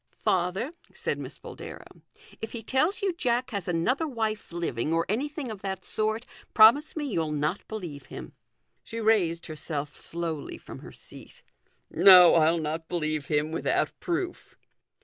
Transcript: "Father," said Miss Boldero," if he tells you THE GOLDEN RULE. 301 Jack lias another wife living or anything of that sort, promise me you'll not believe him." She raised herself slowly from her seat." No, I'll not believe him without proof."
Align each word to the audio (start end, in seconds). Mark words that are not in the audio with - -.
"Father," 0.17 0.73
said 0.95 1.19
Miss 1.19 1.37
Boldero," 1.37 1.83
if 2.41 2.53
he 2.53 2.63
tells 2.63 3.03
you 3.03 3.09
THE 3.09 3.23
GOLDEN 3.23 3.35
RULE. 3.35 3.41
301 3.41 3.43
Jack 3.43 3.53
lias 3.53 3.67
another 3.67 4.07
wife 4.07 4.51
living 4.51 4.93
or 4.93 5.05
anything 5.07 5.51
of 5.51 5.61
that 5.61 5.85
sort, 5.85 6.25
promise 6.55 6.95
me 6.95 7.05
you'll 7.05 7.31
not 7.31 7.67
believe 7.67 8.07
him." 8.07 8.33
She 8.81 8.99
raised 8.99 9.45
herself 9.45 9.95
slowly 9.95 10.57
from 10.57 10.79
her 10.79 10.91
seat." 10.91 11.43
No, 11.91 12.33
I'll 12.33 12.57
not 12.57 12.87
believe 12.89 13.27
him 13.27 13.51
without 13.51 13.91
proof." 13.99 14.55